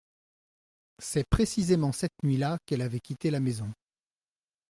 [0.97, 3.71] C’est précisément cette nuit-là qu’elle avait quitté la maison.